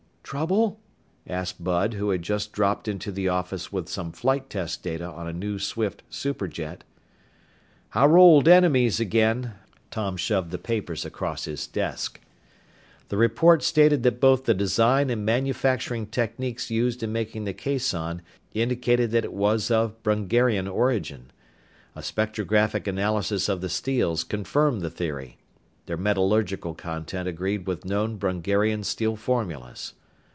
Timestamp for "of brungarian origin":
19.69-21.29